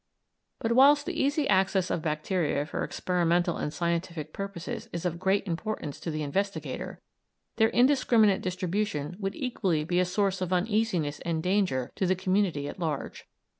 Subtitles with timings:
[0.57, 5.45] But whilst the easy access of bacteria for experimental and scientific purposes is of great
[5.45, 6.99] importance to the investigator,
[7.57, 12.67] their indiscriminate distribution would equally be a source of uneasiness and danger to the community
[12.67, 13.27] at large.